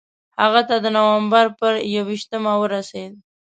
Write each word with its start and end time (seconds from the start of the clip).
هغه 0.41 0.61
ته 0.69 0.75
د 0.83 0.85
نومبر 0.97 1.45
پر 1.59 1.73
یوویشتمه 1.95 2.53
ورسېد. 2.61 3.13